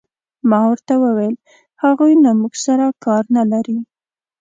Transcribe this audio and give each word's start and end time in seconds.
ما 0.49 0.59
ورته 0.69 0.93
وویل: 1.03 1.35
هغوی 1.83 2.13
له 2.23 2.31
موږ 2.39 2.53
سره 2.65 2.85
کار 3.05 3.23
نه 3.35 3.43
لري. 3.51 3.77